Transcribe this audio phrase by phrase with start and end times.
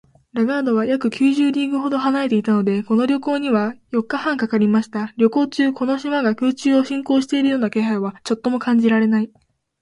[0.33, 5.13] ラガードは約九十リーグほど離れていたので、この旅行には四日半かかりました。
[5.15, 9.31] 旅行中、この島が空中を進行しているような気配はちょっとも感じられない